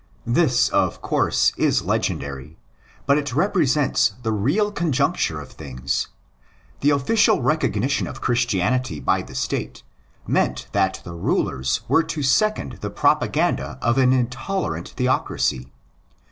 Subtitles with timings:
[0.25, 2.57] This, of course, is legendary;
[3.05, 6.07] but it represents the real conjuncture of things.
[6.79, 11.01] The official recognition of Christianity by 42 THE ORIGINS OF CHRISTIANITY the State meant that
[11.03, 15.71] the rulers were to second the propaganda of an intolerant theocracy.